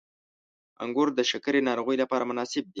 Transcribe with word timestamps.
•انګور 0.83 1.07
د 1.15 1.19
شکرې 1.31 1.61
ناروغۍ 1.69 1.95
لپاره 1.99 2.23
مناسب 2.29 2.63
دي. 2.67 2.69